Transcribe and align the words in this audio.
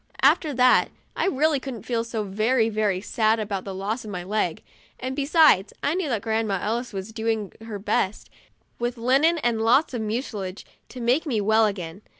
After 0.23 0.51
that 0.55 0.87
I 1.15 1.27
really 1.27 1.59
couldn't 1.59 1.85
feel 1.85 2.03
so 2.03 2.23
very 2.23 2.69
very 2.69 3.01
sad 3.01 3.39
about 3.39 3.65
the 3.65 3.75
loss 3.75 4.03
of 4.03 4.09
my 4.09 4.23
leg, 4.23 4.63
and 4.99 5.15
be 5.15 5.27
sides 5.27 5.73
I 5.83 5.93
knew 5.93 6.09
that 6.09 6.23
Grandma 6.23 6.57
Ellis 6.59 6.91
was 6.91 7.13
doing 7.13 7.53
her 7.63 7.77
best, 7.77 8.31
with 8.79 8.97
linen 8.97 9.37
and 9.37 9.61
lots 9.61 9.93
of 9.93 10.01
mucilage, 10.01 10.65
to 10.89 11.01
make 11.01 11.27
me 11.27 11.39
well 11.39 11.67
again. 11.67 12.01